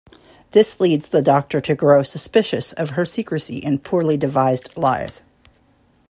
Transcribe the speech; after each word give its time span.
This 0.49 0.79
leads 0.79 1.09
the 1.09 1.21
Doctor 1.21 1.61
to 1.61 1.75
grow 1.75 2.01
suspicious 2.01 2.73
of 2.73 2.91
her 2.97 3.05
secrecy 3.05 3.63
and 3.63 3.83
poorly 3.83 4.17
devised 4.17 4.75
lies. 4.75 5.21